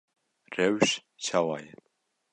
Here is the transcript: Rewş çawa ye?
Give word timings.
Rewş 0.57 0.89
çawa 1.23 1.57
ye? 1.63 1.73